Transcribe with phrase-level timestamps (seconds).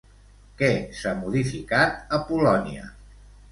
[0.61, 0.69] Què
[1.01, 2.91] s'ha modificat a Polònia?